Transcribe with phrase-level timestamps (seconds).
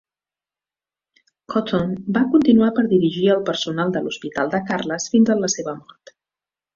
[1.55, 5.77] Cotton va continuar per dirigir el personal de l'Hospital de Carles fins a la seva
[5.83, 6.15] mort.